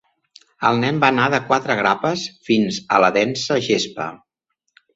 [0.69, 4.13] El nen va anar de quatre grapes fins a la densa gespa.